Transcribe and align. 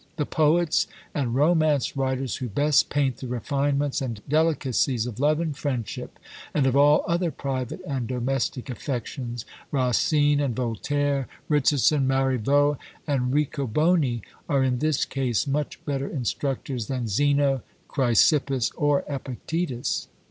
"The 0.15 0.25
poets 0.25 0.87
and 1.13 1.35
romance 1.35 1.95
writers 1.95 2.37
who 2.37 2.49
best 2.49 2.89
paint 2.89 3.17
the 3.17 3.27
refinements 3.27 4.01
and 4.01 4.19
delicacies 4.27 5.05
of 5.05 5.19
love 5.19 5.39
and 5.39 5.55
friendship, 5.55 6.17
and 6.55 6.65
of 6.65 6.75
all 6.75 7.03
other 7.07 7.29
private 7.29 7.81
and 7.85 8.07
domestic 8.07 8.67
affections, 8.71 9.45
Racine 9.71 10.39
and 10.39 10.55
Voltaire, 10.55 11.27
Richardson 11.47 12.07
Marivaux, 12.07 12.79
and 13.05 13.31
Riccoboni, 13.31 14.23
are 14.49 14.63
in 14.63 14.79
this 14.79 15.05
case 15.05 15.45
much 15.45 15.79
better 15.85 16.07
instructors 16.07 16.87
than 16.87 17.07
Zeno, 17.07 17.61
Chrysippus, 17.87 18.71
or 18.75 19.03
Epictetus." 19.07 20.07